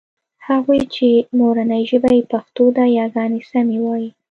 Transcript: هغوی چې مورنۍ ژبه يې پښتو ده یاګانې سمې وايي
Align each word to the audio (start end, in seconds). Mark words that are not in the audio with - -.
هغوی 0.47 0.81
چې 0.95 1.07
مورنۍ 1.37 1.83
ژبه 1.91 2.09
يې 2.17 2.23
پښتو 2.33 2.63
ده 2.77 2.83
یاګانې 2.97 3.41
سمې 3.51 3.77
وايي 3.85 4.09